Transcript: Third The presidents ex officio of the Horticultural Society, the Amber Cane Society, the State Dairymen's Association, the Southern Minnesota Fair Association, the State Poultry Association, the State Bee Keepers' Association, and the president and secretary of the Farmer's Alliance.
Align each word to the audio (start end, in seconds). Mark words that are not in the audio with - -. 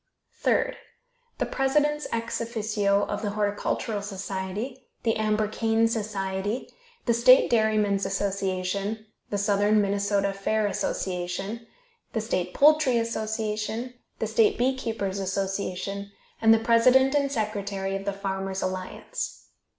Third 0.39 0.77
The 1.37 1.45
presidents 1.45 2.07
ex 2.11 2.41
officio 2.41 3.05
of 3.05 3.21
the 3.21 3.29
Horticultural 3.29 4.01
Society, 4.01 4.87
the 5.03 5.15
Amber 5.15 5.47
Cane 5.47 5.87
Society, 5.87 6.71
the 7.05 7.13
State 7.13 7.51
Dairymen's 7.51 8.03
Association, 8.03 9.05
the 9.29 9.37
Southern 9.37 9.79
Minnesota 9.79 10.33
Fair 10.33 10.65
Association, 10.65 11.67
the 12.13 12.19
State 12.21 12.51
Poultry 12.51 12.97
Association, 12.97 13.93
the 14.17 14.25
State 14.25 14.57
Bee 14.57 14.75
Keepers' 14.75 15.19
Association, 15.19 16.11
and 16.41 16.51
the 16.51 16.57
president 16.57 17.13
and 17.13 17.31
secretary 17.31 17.95
of 17.95 18.05
the 18.05 18.11
Farmer's 18.11 18.63
Alliance. 18.63 19.49